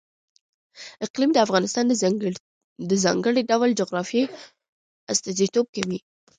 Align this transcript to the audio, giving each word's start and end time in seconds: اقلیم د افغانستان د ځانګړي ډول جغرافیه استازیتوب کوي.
اقلیم 1.05 1.31
د 1.33 1.37
افغانستان 1.45 1.85
د 2.89 2.93
ځانګړي 3.05 3.41
ډول 3.51 3.69
جغرافیه 3.79 4.25
استازیتوب 5.11 5.65
کوي. 5.75 5.99